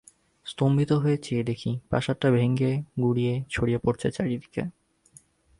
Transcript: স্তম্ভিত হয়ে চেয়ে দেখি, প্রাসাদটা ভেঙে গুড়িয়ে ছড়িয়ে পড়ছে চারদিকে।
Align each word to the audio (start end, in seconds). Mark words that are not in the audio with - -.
স্তম্ভিত 0.45 0.91
হয়ে 0.93 1.17
চেয়ে 1.17 1.43
দেখি, 1.43 1.71
প্রাসাদটা 1.89 2.27
ভেঙে 2.31 2.71
গুড়িয়ে 3.01 3.33
ছড়িয়ে 3.49 3.79
পড়ছে 3.83 4.07
চারদিকে। 4.11 4.63